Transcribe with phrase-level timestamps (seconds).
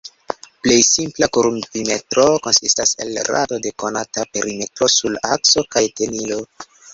[0.67, 6.41] Plej simpla kurvimetro konsistas el rado de konata perimetro sur akso kaj tenilo.